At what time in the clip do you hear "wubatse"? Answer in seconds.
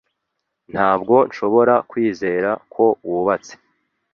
3.07-3.53